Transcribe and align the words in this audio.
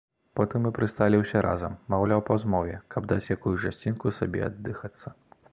Потым 0.37 0.63
мы 0.67 0.69
прысталі 0.77 1.19
ўсе 1.23 1.43
разам, 1.47 1.75
маўляў 1.95 2.25
па 2.31 2.39
змове, 2.45 2.75
каб 2.97 3.09
даць 3.15 3.31
якую 3.37 3.55
часінку 3.63 4.17
сабе 4.23 4.45
аддыхацца. 4.51 5.19